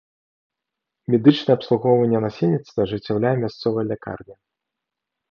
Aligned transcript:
Медычнае 1.15 1.55
абслугоўванне 1.57 2.19
насельніцтва 2.25 2.79
ажыццяўляе 2.85 3.35
мясцовая 3.43 3.85
лякарня. 3.91 4.35